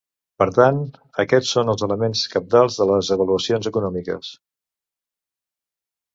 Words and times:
Per 0.43 0.45
tant, 0.53 0.77
aquests 1.23 1.51
són 1.57 1.69
els 1.73 1.85
elements 1.87 2.23
cabdals 2.31 2.79
de 2.81 2.89
les 2.93 3.13
avaluacions 3.17 3.71
econòmiques. 3.73 4.33